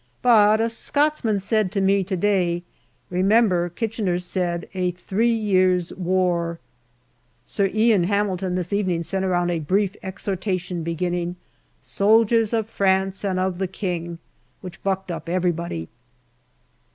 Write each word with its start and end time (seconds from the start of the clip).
But 0.23 0.59
a 0.59 0.67
Scotsman 0.67 1.39
said 1.39 1.71
to 1.73 1.79
me 1.79 2.03
to 2.05 2.17
day," 2.17 2.63
Remember, 3.11 3.69
Kitchener 3.69 4.17
said' 4.17 4.67
A 4.73 4.89
three 4.89 5.29
years' 5.29 5.93
war/" 5.93 6.57
Sir 7.55 7.69
Ian 7.71 8.05
Hamilton 8.05 8.55
this 8.55 8.73
evening 8.73 9.03
sent 9.03 9.23
round 9.27 9.51
a 9.51 9.59
brief 9.59 9.95
exhor 10.03 10.35
tation 10.37 10.83
beginning," 10.83 11.35
Soldiers 11.99 12.51
of 12.51 12.67
France 12.67 13.23
and 13.23 13.39
of 13.39 13.59
the 13.59 13.67
King/' 13.67 14.17
which 14.61 14.81
bucked 14.81 15.11
up 15.11 15.29
everybody. 15.29 15.87